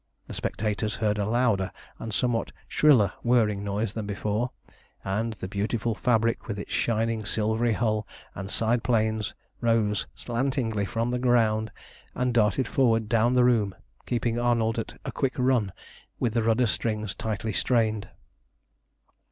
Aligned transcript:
The 0.25 0.33
spectators 0.33 0.95
heard 0.95 1.19
a 1.19 1.27
louder 1.27 1.71
and 1.99 2.11
somewhat 2.11 2.51
shriller 2.67 3.13
whirring 3.21 3.63
noise 3.63 3.93
than 3.93 4.07
before, 4.07 4.49
and 5.03 5.33
the 5.33 5.47
beautiful 5.47 5.93
fabric, 5.93 6.47
with 6.47 6.57
its 6.57 6.71
shining, 6.73 7.23
silvery 7.23 7.73
hull 7.73 8.07
and 8.33 8.49
side 8.49 8.81
planes, 8.81 9.35
rose 9.59 10.07
slantingly 10.15 10.85
from 10.85 11.11
the 11.11 11.19
ground 11.19 11.71
and 12.15 12.33
darted 12.33 12.67
forward 12.67 13.09
down 13.09 13.35
the 13.35 13.43
room, 13.43 13.75
keeping 14.07 14.39
Arnold 14.39 14.79
at 14.79 14.99
a 15.05 15.11
quick 15.11 15.33
run 15.37 15.71
with 16.17 16.33
the 16.33 16.41
rudder 16.41 16.65
strings 16.65 17.13
tightly 17.13 17.53
strained. 17.53 18.09